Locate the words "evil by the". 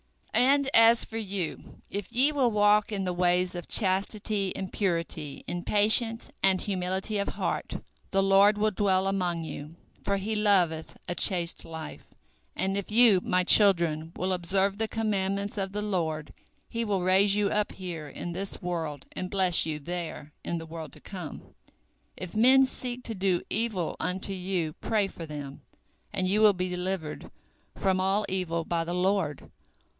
28.27-28.95